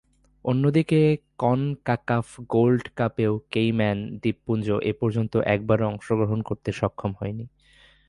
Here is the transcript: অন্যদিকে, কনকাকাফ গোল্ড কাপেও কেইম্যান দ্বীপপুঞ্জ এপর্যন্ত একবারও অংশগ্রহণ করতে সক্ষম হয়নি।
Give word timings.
অন্যদিকে, 0.45 0.99
কনকাকাফ 1.37 2.27
গোল্ড 2.49 2.83
কাপেও 2.95 3.33
কেইম্যান 3.51 3.97
দ্বীপপুঞ্জ 4.21 4.67
এপর্যন্ত 4.91 5.33
একবারও 5.45 5.85
অংশগ্রহণ 5.87 6.39
করতে 6.41 6.69
সক্ষম 6.71 7.11
হয়নি। 7.19 7.45